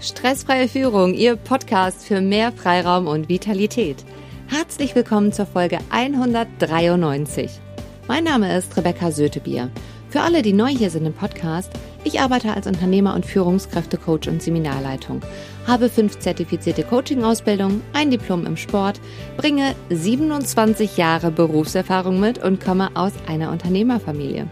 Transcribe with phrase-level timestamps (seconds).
[0.00, 4.04] Stressfreie Führung, Ihr Podcast für mehr Freiraum und Vitalität.
[4.46, 7.50] Herzlich willkommen zur Folge 193.
[8.06, 9.70] Mein Name ist Rebecca Sötebier.
[10.10, 11.72] Für alle, die neu hier sind im Podcast,
[12.06, 15.22] ich arbeite als Unternehmer und Führungskräftecoach und Seminarleitung,
[15.66, 19.00] habe fünf zertifizierte Coaching-Ausbildungen, ein Diplom im Sport,
[19.36, 24.46] bringe 27 Jahre Berufserfahrung mit und komme aus einer Unternehmerfamilie.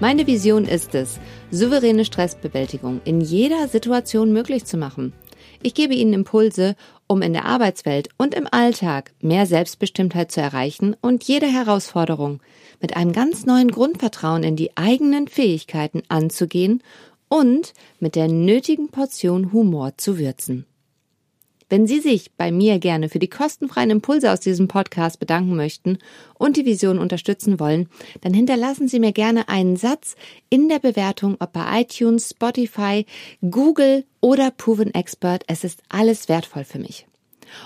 [0.00, 1.18] Meine Vision ist es,
[1.50, 5.14] souveräne Stressbewältigung in jeder Situation möglich zu machen.
[5.62, 6.76] Ich gebe Ihnen Impulse,
[7.08, 12.40] um in der Arbeitswelt und im Alltag mehr Selbstbestimmtheit zu erreichen und jede Herausforderung
[12.80, 16.82] mit einem ganz neuen Grundvertrauen in die eigenen Fähigkeiten anzugehen
[17.28, 20.66] und mit der nötigen Portion Humor zu würzen.
[21.70, 25.98] Wenn Sie sich bei mir gerne für die kostenfreien Impulse aus diesem Podcast bedanken möchten
[26.34, 27.88] und die Vision unterstützen wollen,
[28.22, 30.16] dann hinterlassen Sie mir gerne einen Satz
[30.48, 33.04] in der Bewertung, ob bei iTunes, Spotify,
[33.42, 35.44] Google oder Proven Expert.
[35.46, 37.06] Es ist alles wertvoll für mich.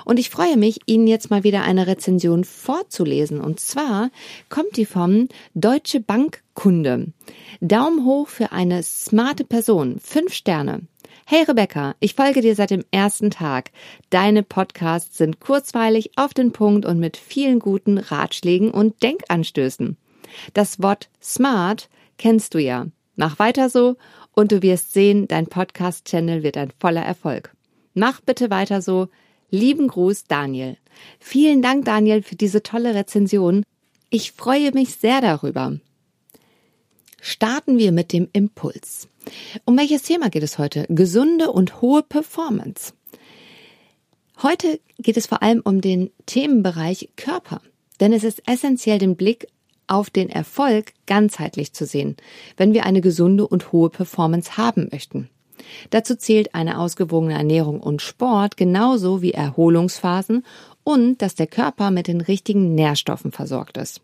[0.05, 3.41] Und ich freue mich, Ihnen jetzt mal wieder eine Rezension vorzulesen.
[3.41, 4.11] Und zwar
[4.48, 7.12] kommt die vom Deutsche Bankkunde.
[7.61, 9.98] Daumen hoch für eine smarte Person.
[10.00, 10.83] Fünf Sterne.
[11.27, 13.71] Hey Rebecca, ich folge dir seit dem ersten Tag.
[14.11, 19.97] Deine Podcasts sind kurzweilig, auf den Punkt und mit vielen guten Ratschlägen und Denkanstößen.
[20.55, 22.87] Das Wort smart kennst du ja.
[23.17, 23.97] Mach weiter so
[24.35, 27.55] und du wirst sehen, dein Podcast-Channel wird ein voller Erfolg.
[27.95, 29.09] Mach bitte weiter so.
[29.51, 30.79] Lieben Gruß, Daniel.
[31.21, 33.65] Vielen Dank, Daniel, für diese tolle Rezension.
[34.09, 35.79] Ich freue mich sehr darüber.
[37.25, 39.06] Starten wir mit dem Impuls.
[39.65, 40.87] Um welches Thema geht es heute?
[40.89, 42.95] Gesunde und hohe Performance.
[44.42, 47.61] Heute geht es vor allem um den Themenbereich Körper,
[48.00, 49.47] denn es ist essentiell, den Blick
[49.87, 52.17] auf den Erfolg ganzheitlich zu sehen,
[52.56, 55.31] wenn wir eine gesunde und hohe Performance haben möchten.
[55.91, 60.45] Dazu zählt eine ausgewogene Ernährung und Sport genauso wie Erholungsphasen
[60.83, 64.00] und dass der Körper mit den richtigen Nährstoffen versorgt ist.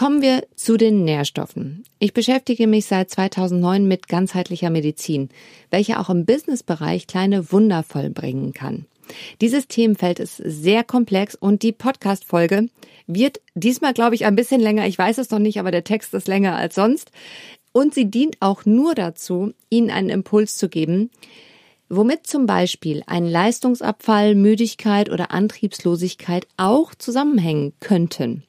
[0.00, 1.84] Kommen wir zu den Nährstoffen.
[1.98, 5.28] Ich beschäftige mich seit 2009 mit ganzheitlicher Medizin,
[5.70, 8.86] welche auch im Businessbereich kleine Wunder vollbringen kann.
[9.42, 12.70] Dieses Themenfeld ist sehr komplex und die Podcast-Folge
[13.06, 14.86] wird diesmal, glaube ich, ein bisschen länger.
[14.86, 17.10] Ich weiß es noch nicht, aber der Text ist länger als sonst.
[17.72, 21.10] Und sie dient auch nur dazu, Ihnen einen Impuls zu geben,
[21.90, 28.44] womit zum Beispiel ein Leistungsabfall, Müdigkeit oder Antriebslosigkeit auch zusammenhängen könnten.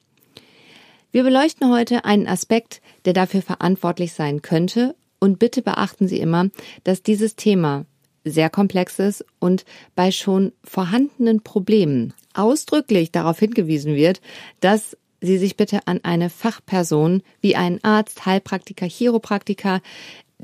[1.12, 6.48] Wir beleuchten heute einen Aspekt, der dafür verantwortlich sein könnte und bitte beachten Sie immer,
[6.84, 7.84] dass dieses Thema
[8.24, 14.22] sehr komplex ist und bei schon vorhandenen Problemen ausdrücklich darauf hingewiesen wird,
[14.60, 19.82] dass Sie sich bitte an eine Fachperson wie einen Arzt, Heilpraktiker, Chiropraktiker,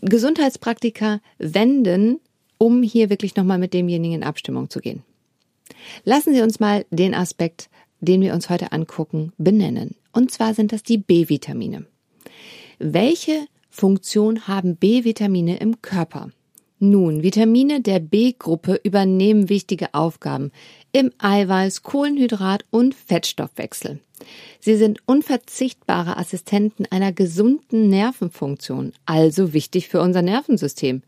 [0.03, 2.21] Gesundheitspraktiker wenden,
[2.59, 5.03] um hier wirklich nochmal mit demjenigen in Abstimmung zu gehen.
[6.05, 9.97] Lassen Sie uns mal den Aspekt, den wir uns heute angucken, benennen.
[10.19, 11.87] Und zwar sind das die B-Vitamine.
[12.81, 16.31] Welche Funktion haben B-Vitamine im Körper?
[16.81, 20.51] Nun, Vitamine der B-Gruppe übernehmen wichtige Aufgaben
[20.91, 24.01] im Eiweiß-, Kohlenhydrat- und Fettstoffwechsel.
[24.59, 31.03] Sie sind unverzichtbare Assistenten einer gesunden Nervenfunktion, also wichtig für unser Nervensystem,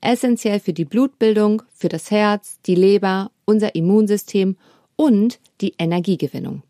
[0.00, 4.56] essentiell für die Blutbildung, für das Herz, die Leber, unser Immunsystem
[4.96, 6.62] und die Energiegewinnung.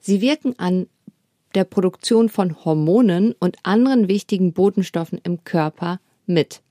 [0.00, 0.86] Sie wirken an
[1.54, 6.62] der Produktion von Hormonen und anderen wichtigen Botenstoffen im Körper mit.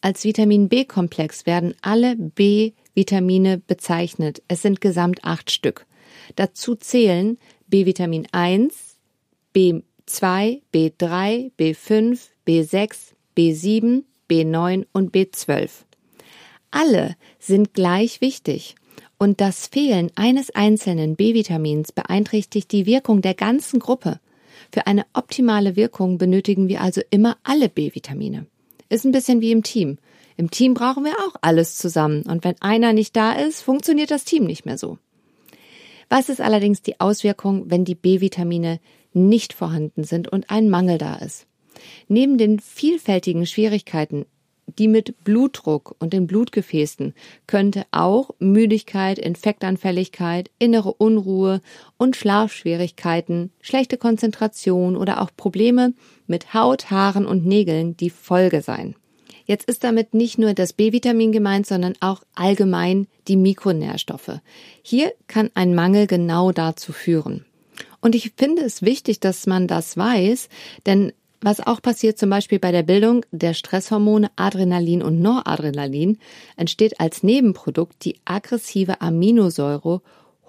[0.00, 4.42] Als Vitamin B-Komplex werden alle B-Vitamine bezeichnet.
[4.48, 5.86] Es sind gesamt acht Stück.
[6.36, 7.38] Dazu zählen
[7.68, 8.96] B-Vitamin 1,
[9.54, 15.70] B2, B3, B5, B6, B7, B9 und B12.
[16.70, 18.76] Alle sind gleich wichtig
[19.22, 24.18] und das Fehlen eines einzelnen B-Vitamins beeinträchtigt die Wirkung der ganzen Gruppe.
[24.72, 28.46] Für eine optimale Wirkung benötigen wir also immer alle B-Vitamine.
[28.88, 29.98] Ist ein bisschen wie im Team.
[30.36, 34.24] Im Team brauchen wir auch alles zusammen und wenn einer nicht da ist, funktioniert das
[34.24, 34.98] Team nicht mehr so.
[36.08, 38.80] Was ist allerdings die Auswirkung, wenn die B-Vitamine
[39.12, 41.46] nicht vorhanden sind und ein Mangel da ist?
[42.08, 44.26] Neben den vielfältigen Schwierigkeiten
[44.78, 47.14] die mit Blutdruck und den Blutgefäßen
[47.46, 51.60] könnte auch Müdigkeit, Infektanfälligkeit, innere Unruhe
[51.96, 55.94] und Schlafschwierigkeiten, schlechte Konzentration oder auch Probleme
[56.26, 58.94] mit Haut, Haaren und Nägeln die Folge sein.
[59.44, 64.40] Jetzt ist damit nicht nur das B-Vitamin gemeint, sondern auch allgemein die Mikronährstoffe.
[64.82, 67.44] Hier kann ein Mangel genau dazu führen.
[68.00, 70.48] Und ich finde es wichtig, dass man das weiß,
[70.86, 71.12] denn
[71.44, 76.18] Was auch passiert zum Beispiel bei der Bildung der Stresshormone Adrenalin und Noradrenalin,
[76.56, 80.02] entsteht als Nebenprodukt die aggressive Aminosäure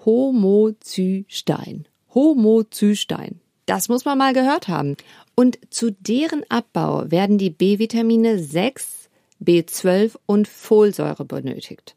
[0.04, 1.88] Homozystein.
[2.14, 3.40] Homozystein.
[3.66, 4.96] Das muss man mal gehört haben.
[5.34, 9.08] Und zu deren Abbau werden die B-Vitamine 6,
[9.42, 11.96] B12 und Folsäure benötigt.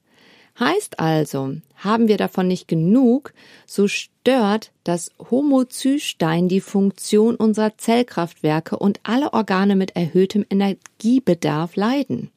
[0.60, 3.34] Heißt also, haben wir davon nicht genug,
[3.68, 12.32] so stört das Homozystein die Funktion unserer Zellkraftwerke und alle Organe mit erhöhtem Energiebedarf leiden.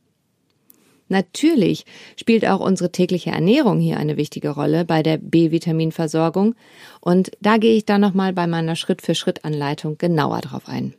[1.08, 1.87] Natürlich
[2.17, 6.55] spielt auch unsere tägliche Ernährung hier eine wichtige Rolle bei der B-Vitaminversorgung
[7.00, 10.94] und da gehe ich dann nochmal bei meiner Schritt-für-Schritt-Anleitung genauer drauf ein.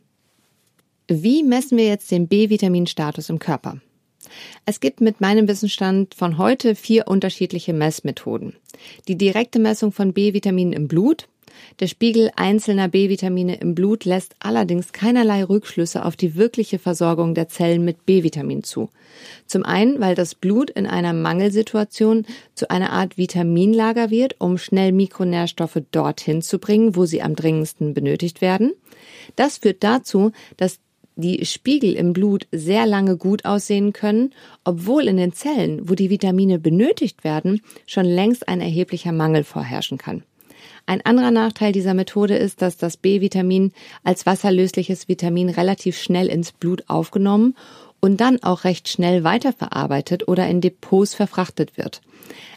[1.08, 3.80] Wie messen wir jetzt den B-Vitaminstatus im Körper?
[4.66, 8.54] Es gibt mit meinem Wissensstand von heute vier unterschiedliche Messmethoden.
[9.08, 11.28] Die direkte Messung von B-Vitaminen im Blut.
[11.80, 17.48] Der Spiegel einzelner B-Vitamine im Blut lässt allerdings keinerlei Rückschlüsse auf die wirkliche Versorgung der
[17.48, 18.90] Zellen mit B-Vitamin zu.
[19.46, 24.92] Zum einen, weil das Blut in einer Mangelsituation zu einer Art Vitaminlager wird, um schnell
[24.92, 28.72] Mikronährstoffe dorthin zu bringen, wo sie am dringendsten benötigt werden.
[29.36, 30.78] Das führt dazu, dass
[31.16, 34.32] die Spiegel im Blut sehr lange gut aussehen können,
[34.64, 39.98] obwohl in den Zellen, wo die Vitamine benötigt werden, schon längst ein erheblicher Mangel vorherrschen
[39.98, 40.22] kann.
[40.86, 43.72] Ein anderer Nachteil dieser Methode ist, dass das B-Vitamin
[44.02, 47.54] als wasserlösliches Vitamin relativ schnell ins Blut aufgenommen
[48.00, 52.00] und dann auch recht schnell weiterverarbeitet oder in Depots verfrachtet wird.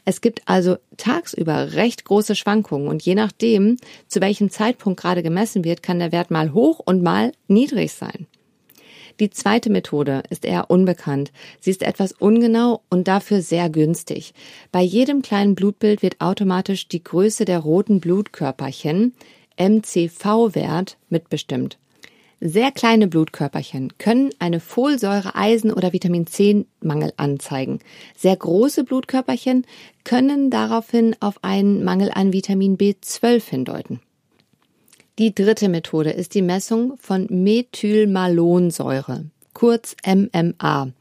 [0.03, 5.63] Es gibt also tagsüber recht große Schwankungen und je nachdem, zu welchem Zeitpunkt gerade gemessen
[5.63, 8.27] wird, kann der Wert mal hoch und mal niedrig sein.
[9.19, 11.31] Die zweite Methode ist eher unbekannt.
[11.61, 14.33] Sie ist etwas ungenau und dafür sehr günstig.
[14.71, 19.13] Bei jedem kleinen Blutbild wird automatisch die Größe der roten Blutkörperchen,
[19.57, 21.77] MCV-Wert, mitbestimmt.
[22.41, 27.79] Sehr kleine Blutkörperchen können eine Folsäure, Eisen oder Vitamin C-Mangel anzeigen.
[28.17, 29.65] Sehr große Blutkörperchen
[30.03, 34.01] können daraufhin auf einen Mangel an Vitamin B12 hindeuten.
[35.17, 39.23] Die dritte Methode ist die Messung von Methylmalonsäure,
[39.53, 40.91] kurz MMA,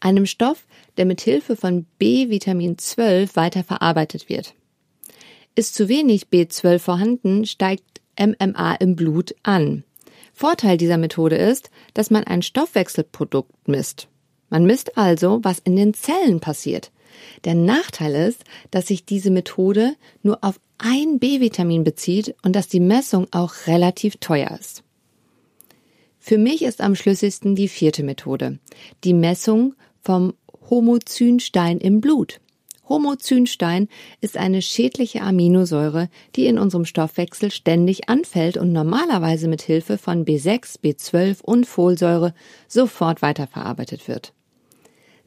[0.00, 0.66] einem Stoff,
[0.98, 4.54] der mit Hilfe von B-Vitamin 12 weiter verarbeitet wird.
[5.54, 9.84] Ist zu wenig B12 vorhanden, steigt MMA im Blut an.
[10.34, 14.08] Vorteil dieser Methode ist, dass man ein Stoffwechselprodukt misst.
[14.50, 16.92] Man misst also, was in den Zellen passiert.
[17.44, 22.80] Der Nachteil ist, dass sich diese Methode nur auf ein B-Vitamin bezieht und dass die
[22.80, 24.82] Messung auch relativ teuer ist.
[26.18, 28.58] Für mich ist am schlüssigsten die vierte Methode,
[29.04, 30.34] die Messung vom
[30.70, 32.40] Homozynstein im Blut.
[32.88, 33.88] Homozynstein
[34.20, 40.24] ist eine schädliche Aminosäure, die in unserem Stoffwechsel ständig anfällt und normalerweise mit Hilfe von
[40.24, 42.34] B6, B12 und Folsäure
[42.68, 44.32] sofort weiterverarbeitet wird.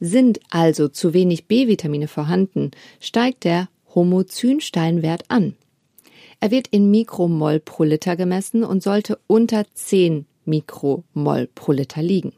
[0.00, 3.68] Sind also zu wenig B-Vitamine vorhanden, steigt der
[3.98, 5.56] Homozynsteinwert an.
[6.38, 12.32] Er wird in Mikromol pro Liter gemessen und sollte unter 10 Mikromol pro Liter liegen.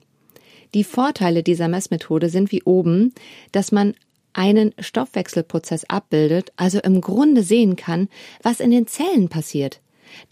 [0.72, 3.12] Die Vorteile dieser Messmethode sind wie oben,
[3.52, 3.94] dass man
[4.32, 8.08] einen Stoffwechselprozess abbildet, also im Grunde sehen kann,
[8.42, 9.82] was in den Zellen passiert.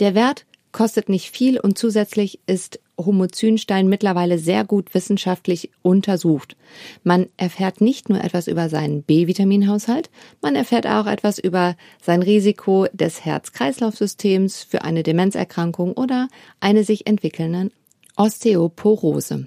[0.01, 6.57] Der Wert kostet nicht viel und zusätzlich ist Homozynstein mittlerweile sehr gut wissenschaftlich untersucht.
[7.05, 10.11] Man erfährt nicht nur etwas über seinen B-Vitaminhaushalt,
[10.43, 16.29] man erfährt auch etwas über sein Risiko des Herz-Kreislauf-Systems für eine Demenzerkrankung oder
[16.61, 17.71] eine sich entwickelnde
[18.17, 19.47] Osteoporose.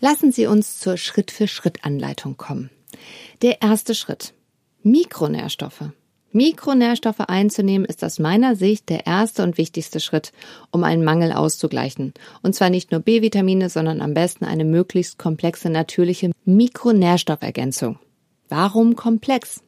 [0.00, 2.70] Lassen Sie uns zur Schritt-für-Schritt-Anleitung kommen.
[3.42, 4.32] Der erste Schritt.
[4.82, 5.90] Mikronährstoffe.
[6.32, 10.32] Mikronährstoffe einzunehmen ist aus meiner Sicht der erste und wichtigste Schritt,
[10.70, 12.12] um einen Mangel auszugleichen.
[12.42, 17.98] Und zwar nicht nur B-Vitamine, sondern am besten eine möglichst komplexe natürliche Mikronährstoffergänzung.
[18.48, 19.62] Warum komplex?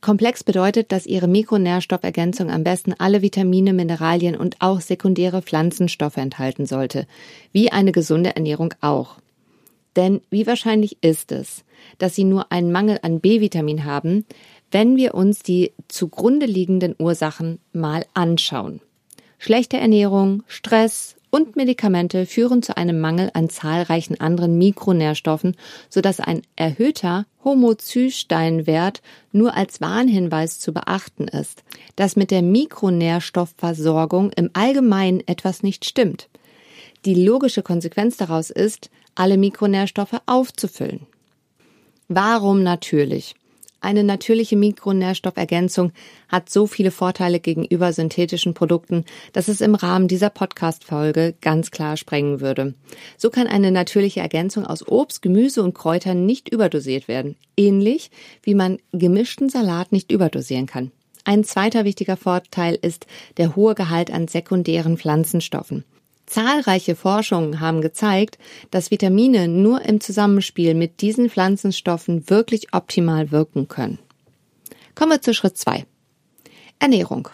[0.00, 6.66] Komplex bedeutet, dass Ihre Mikronährstoffergänzung am besten alle Vitamine, Mineralien und auch sekundäre Pflanzenstoffe enthalten
[6.66, 7.06] sollte,
[7.52, 9.18] wie eine gesunde Ernährung auch.
[9.94, 11.64] Denn wie wahrscheinlich ist es,
[11.98, 14.24] dass Sie nur einen Mangel an B-Vitamin haben,
[14.72, 18.80] wenn wir uns die zugrunde liegenden Ursachen mal anschauen.
[19.38, 25.56] Schlechte Ernährung, Stress und Medikamente führen zu einem Mangel an zahlreichen anderen Mikronährstoffen,
[25.88, 29.02] sodass ein erhöhter Homozysteinwert
[29.32, 31.64] nur als Warnhinweis zu beachten ist,
[31.96, 36.28] dass mit der Mikronährstoffversorgung im Allgemeinen etwas nicht stimmt.
[37.04, 41.06] Die logische Konsequenz daraus ist, alle Mikronährstoffe aufzufüllen.
[42.08, 43.34] Warum natürlich?
[43.82, 45.90] Eine natürliche Mikronährstoffergänzung
[46.28, 51.96] hat so viele Vorteile gegenüber synthetischen Produkten, dass es im Rahmen dieser Podcast-Folge ganz klar
[51.96, 52.74] sprengen würde.
[53.18, 57.34] So kann eine natürliche Ergänzung aus Obst, Gemüse und Kräutern nicht überdosiert werden.
[57.56, 58.12] Ähnlich
[58.44, 60.92] wie man gemischten Salat nicht überdosieren kann.
[61.24, 65.84] Ein zweiter wichtiger Vorteil ist der hohe Gehalt an sekundären Pflanzenstoffen.
[66.32, 68.38] Zahlreiche Forschungen haben gezeigt,
[68.70, 73.98] dass Vitamine nur im Zusammenspiel mit diesen Pflanzenstoffen wirklich optimal wirken können.
[74.94, 75.84] Kommen wir zu Schritt zwei:
[76.78, 77.28] Ernährung.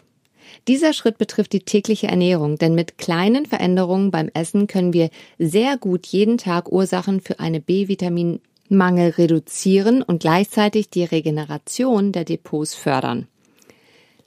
[0.66, 5.76] Dieser Schritt betrifft die tägliche Ernährung, denn mit kleinen Veränderungen beim Essen können wir sehr
[5.78, 13.28] gut jeden Tag Ursachen für eine B-Vitaminmangel reduzieren und gleichzeitig die Regeneration der Depots fördern.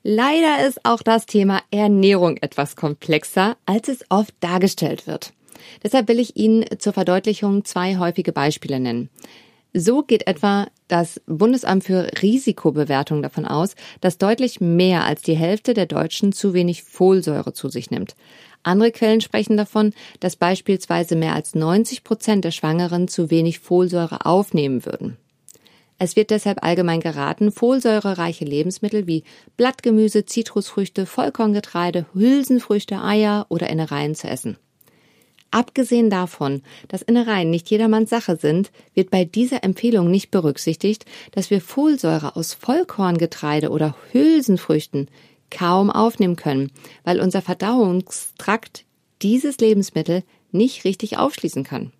[0.03, 5.34] Leider ist auch das Thema Ernährung etwas komplexer, als es oft dargestellt wird.
[5.84, 9.10] Deshalb will ich Ihnen zur Verdeutlichung zwei häufige Beispiele nennen.
[9.74, 15.74] So geht etwa das Bundesamt für Risikobewertung davon aus, dass deutlich mehr als die Hälfte
[15.74, 18.15] der Deutschen zu wenig Folsäure zu sich nimmt.
[18.63, 24.25] Andere Quellen sprechen davon, dass beispielsweise mehr als 90 Prozent der Schwangeren zu wenig Folsäure
[24.25, 25.17] aufnehmen würden.
[26.03, 29.24] Es wird deshalb allgemein geraten, folsäurereiche Lebensmittel wie
[29.55, 34.58] Blattgemüse, Zitrusfrüchte, Vollkorngetreide, Hülsenfrüchte, Eier oder Innereien zu essen.
[35.51, 41.51] Abgesehen davon, dass Innereien nicht jedermanns Sache sind, wird bei dieser Empfehlung nicht berücksichtigt, dass
[41.51, 45.08] wir Folsäure aus Vollkorngetreide oder Hülsenfrüchten
[45.51, 46.72] kaum aufnehmen können,
[47.03, 48.86] weil unser Verdauungstrakt
[49.22, 51.91] dieses Lebensmittel nicht richtig aufschließen kann.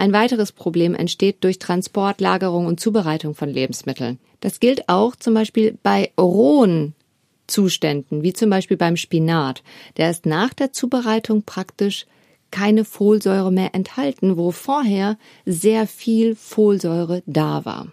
[0.00, 4.18] Ein weiteres Problem entsteht durch Transport, Lagerung und Zubereitung von Lebensmitteln.
[4.40, 6.94] Das gilt auch zum Beispiel bei rohen
[7.46, 9.62] Zuständen, wie zum Beispiel beim Spinat.
[9.98, 12.06] Der ist nach der Zubereitung praktisch
[12.50, 17.88] keine Folsäure mehr enthalten, wo vorher sehr viel Folsäure da war.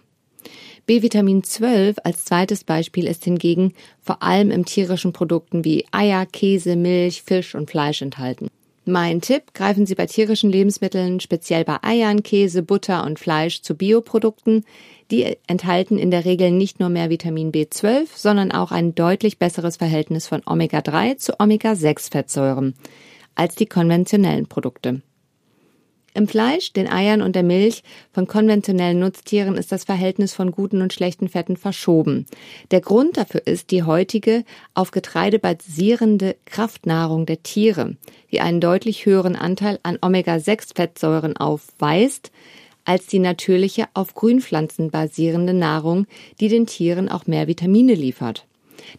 [0.86, 6.74] B-Vitamin 12 als zweites Beispiel ist hingegen vor allem in tierischen Produkten wie Eier, Käse,
[6.74, 8.48] Milch, Fisch und Fleisch enthalten.
[8.90, 13.74] Mein Tipp, greifen Sie bei tierischen Lebensmitteln, speziell bei Eiern, Käse, Butter und Fleisch zu
[13.74, 14.64] Bioprodukten.
[15.10, 19.76] Die enthalten in der Regel nicht nur mehr Vitamin B12, sondern auch ein deutlich besseres
[19.76, 22.76] Verhältnis von Omega-3 zu Omega-6-Fettsäuren
[23.34, 25.02] als die konventionellen Produkte.
[26.18, 30.82] Im Fleisch, den Eiern und der Milch von konventionellen Nutztieren ist das Verhältnis von guten
[30.82, 32.26] und schlechten Fetten verschoben.
[32.72, 34.42] Der Grund dafür ist die heutige
[34.74, 37.94] auf Getreide basierende Kraftnahrung der Tiere,
[38.32, 42.32] die einen deutlich höheren Anteil an Omega-6-Fettsäuren aufweist
[42.84, 46.08] als die natürliche auf Grünpflanzen basierende Nahrung,
[46.40, 48.47] die den Tieren auch mehr Vitamine liefert.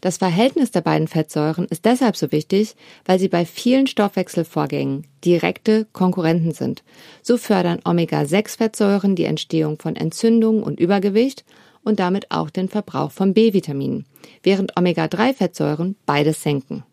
[0.02, 5.86] Das Verhältnis der beiden Fettsäuren ist deshalb so wichtig, weil sie bei vielen Stoffwechselvorgängen direkte
[5.94, 6.84] Konkurrenten sind.
[7.22, 11.46] So fördern Omega-6-Fettsäuren die Entstehung von Entzündungen und Übergewicht
[11.84, 14.06] und damit auch den Verbrauch von B-Vitaminen,
[14.44, 16.84] während Omega-3-Fettsäuren beides senken.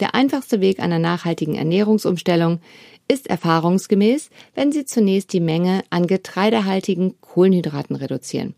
[0.00, 2.60] Der einfachste Weg einer nachhaltigen Ernährungsumstellung
[3.06, 8.54] ist erfahrungsgemäß, wenn Sie zunächst die Menge an getreidehaltigen Kohlenhydraten reduzieren.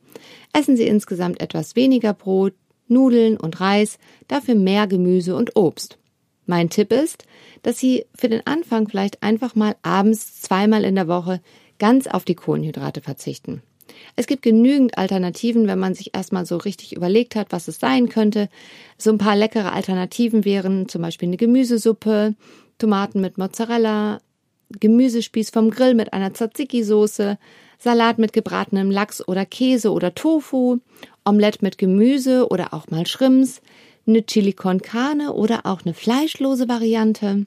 [0.52, 2.52] Essen Sie insgesamt etwas weniger Brot,
[2.88, 3.98] Nudeln und Reis,
[4.28, 5.98] dafür mehr Gemüse und Obst.
[6.46, 7.24] Mein Tipp ist,
[7.62, 11.40] dass Sie für den Anfang vielleicht einfach mal abends zweimal in der Woche
[11.78, 13.62] ganz auf die Kohlenhydrate verzichten.
[14.16, 18.08] Es gibt genügend Alternativen, wenn man sich erstmal so richtig überlegt hat, was es sein
[18.08, 18.48] könnte.
[18.98, 22.34] So ein paar leckere Alternativen wären zum Beispiel eine Gemüsesuppe,
[22.78, 24.20] Tomaten mit Mozzarella,
[24.80, 27.38] Gemüsespieß vom Grill mit einer Tzatziki-Soße,
[27.78, 30.78] Salat mit gebratenem Lachs oder Käse oder Tofu
[31.24, 33.60] Omelette mit Gemüse oder auch mal Shrimps,
[34.06, 37.46] eine Chili con Carne oder auch eine fleischlose Variante.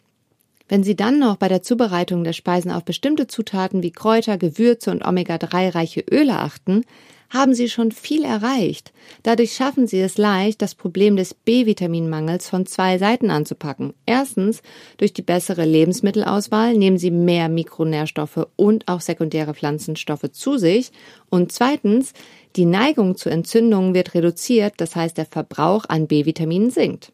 [0.67, 4.89] Wenn Sie dann noch bei der Zubereitung der Speisen auf bestimmte Zutaten wie Kräuter, Gewürze
[4.91, 6.85] und Omega-3-reiche Öle achten,
[7.29, 8.93] haben Sie schon viel erreicht.
[9.23, 13.93] Dadurch schaffen Sie es leicht, das Problem des B-Vitaminmangels von zwei Seiten anzupacken.
[14.05, 14.61] Erstens,
[14.97, 20.91] durch die bessere Lebensmittelauswahl nehmen Sie mehr Mikronährstoffe und auch sekundäre Pflanzenstoffe zu sich.
[21.29, 22.13] Und zweitens,
[22.55, 27.11] die Neigung zu Entzündungen wird reduziert, das heißt der Verbrauch an B-Vitaminen sinkt.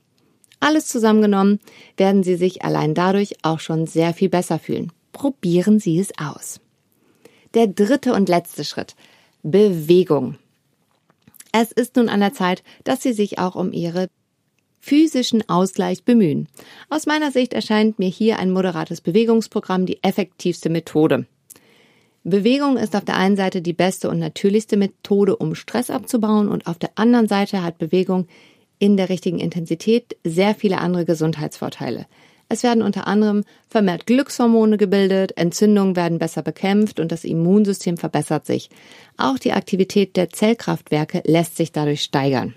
[0.60, 1.60] Alles zusammengenommen
[1.98, 4.92] werden Sie sich allein dadurch auch schon sehr viel besser fühlen.
[5.12, 6.60] Probieren Sie es aus.
[7.56, 8.96] Der dritte und letzte Schritt.
[9.44, 10.38] Bewegung.
[11.52, 14.08] Es ist nun an der Zeit, dass Sie sich auch um Ihre
[14.80, 16.48] physischen Ausgleich bemühen.
[16.90, 21.26] Aus meiner Sicht erscheint mir hier ein moderates Bewegungsprogramm die effektivste Methode.
[22.24, 26.68] Bewegung ist auf der einen Seite die beste und natürlichste Methode, um Stress abzubauen und
[26.68, 28.28] auf der anderen Seite hat Bewegung
[28.80, 32.06] in der richtigen Intensität sehr viele andere Gesundheitsvorteile.
[32.52, 38.46] Es werden unter anderem vermehrt Glückshormone gebildet, Entzündungen werden besser bekämpft und das Immunsystem verbessert
[38.46, 38.70] sich.
[39.16, 42.54] Auch die Aktivität der Zellkraftwerke lässt sich dadurch steigern.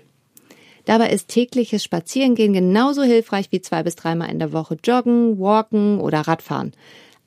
[0.83, 6.01] Dabei ist tägliches Spazierengehen genauso hilfreich wie zwei bis dreimal in der Woche Joggen, Walken
[6.01, 6.73] oder Radfahren.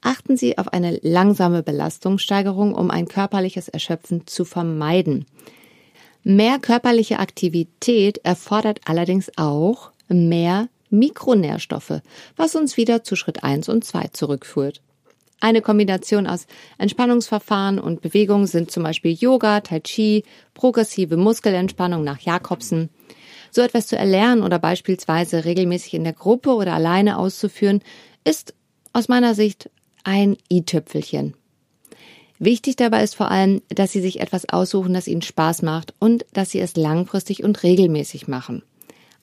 [0.03, 5.25] Achten Sie auf eine langsame Belastungssteigerung, um ein körperliches Erschöpfen zu vermeiden.
[6.23, 12.01] Mehr körperliche Aktivität erfordert allerdings auch mehr Mikronährstoffe,
[12.37, 14.83] was uns wieder zu Schritt 1 und 2 zurückführt.
[15.41, 16.47] Eine Kombination aus
[16.79, 22.89] Entspannungsverfahren und Bewegung sind zum Beispiel Yoga, Tai Chi, progressive Muskelentspannung nach Jakobsen.
[23.53, 27.83] So etwas zu erlernen oder beispielsweise regelmäßig in der Gruppe oder alleine auszuführen,
[28.25, 28.55] ist
[28.93, 29.71] aus meiner Sicht
[30.03, 31.35] ein i-Tüpfelchen.
[32.41, 36.25] Wichtig dabei ist vor allem, dass Sie sich etwas aussuchen, das Ihnen Spaß macht und
[36.33, 38.63] dass Sie es langfristig und regelmäßig machen.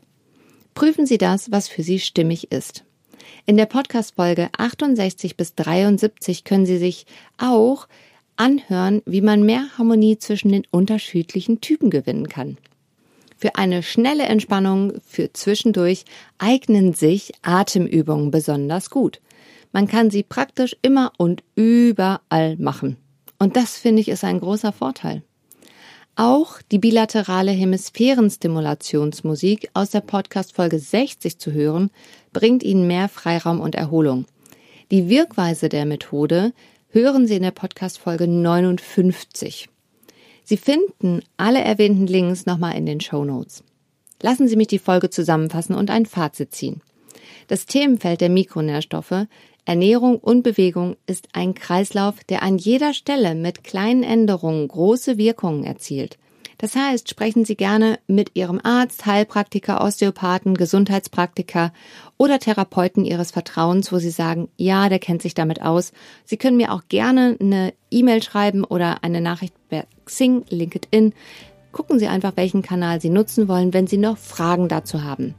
[0.75, 2.83] Prüfen Sie das, was für Sie stimmig ist.
[3.47, 7.07] In der Podcast-Folge 68 bis 73 können Sie sich
[7.39, 7.87] auch
[8.37, 12.57] anhören, wie man mehr Harmonie zwischen den unterschiedlichen Typen gewinnen kann.
[13.35, 16.05] Für eine schnelle Entspannung für zwischendurch
[16.39, 19.21] eignen sich Atemübungen besonders gut.
[19.71, 22.97] Man kann sie praktisch immer und überall machen.
[23.37, 25.21] Und das finde ich ist ein großer Vorteil.
[26.15, 31.91] Auch die bilaterale Hemisphärenstimulationsmusik aus der Podcast Folge 60 zu hören,
[32.33, 34.25] bringt Ihnen mehr Freiraum und Erholung.
[34.89, 36.53] Die Wirkweise der Methode
[36.97, 39.69] hören Sie in der Podcast Folge 59.
[40.43, 43.63] Sie finden alle erwähnten Links nochmal in den Show Notes.
[44.19, 46.81] Lassen Sie mich die Folge zusammenfassen und ein Fazit ziehen.
[47.49, 49.27] Das Themenfeld der Mikronährstoffe
[49.65, 55.65] Ernährung und Bewegung ist ein Kreislauf, der an jeder Stelle mit kleinen Änderungen große Wirkungen
[55.65, 56.17] erzielt.
[56.59, 61.71] Das heißt, sprechen Sie gerne mit Ihrem Arzt, Heilpraktiker, Osteopathen, Gesundheitspraktiker
[62.17, 65.91] oder Therapeuten Ihres Vertrauens, wo Sie sagen, ja, der kennt sich damit aus.
[66.25, 71.13] Sie können mir auch gerne eine E-Mail schreiben oder eine Nachricht per Xing, LinkedIn.
[71.71, 75.35] Gucken Sie einfach, welchen Kanal Sie nutzen wollen, wenn Sie noch Fragen dazu haben.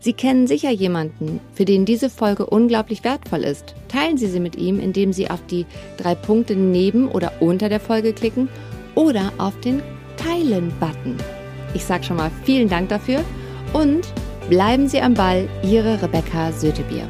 [0.00, 3.74] Sie kennen sicher jemanden, für den diese Folge unglaublich wertvoll ist.
[3.88, 5.66] Teilen Sie sie mit ihm, indem Sie auf die
[5.98, 8.48] drei Punkte neben oder unter der Folge klicken
[8.94, 9.82] oder auf den
[10.18, 11.16] Teilen-Button.
[11.74, 13.20] Ich sage schon mal vielen Dank dafür
[13.72, 14.06] und
[14.48, 17.08] bleiben Sie am Ball, Ihre Rebecca Sötebier.